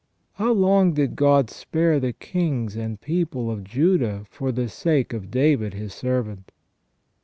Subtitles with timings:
[0.33, 5.29] How long did God spare the kings and people of Juda for the sake of
[5.29, 6.51] David His servant?